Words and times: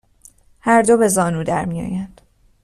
هر 0.59 0.81
دو 0.81 0.97
به 0.97 1.07
زانو 1.07 1.43
درمیآیند 1.43 2.21